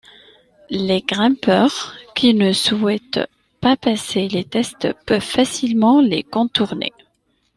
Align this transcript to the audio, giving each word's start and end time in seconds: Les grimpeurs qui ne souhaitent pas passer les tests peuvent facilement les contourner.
Les 0.71 1.01
grimpeurs 1.03 1.93
qui 2.15 2.33
ne 2.33 2.53
souhaitent 2.53 3.19
pas 3.59 3.77
passer 3.77 4.27
les 4.29 4.43
tests 4.45 4.87
peuvent 5.05 5.21
facilement 5.21 6.01
les 6.01 6.23
contourner. 6.23 6.91